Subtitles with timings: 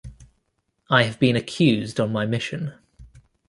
[0.89, 2.73] I have been accused on my mission.